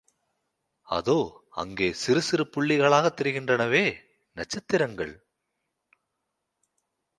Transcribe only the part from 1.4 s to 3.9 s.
அங்கே சிறுசிறு புள்ளிகளாகத் தெரிகின்றனவே,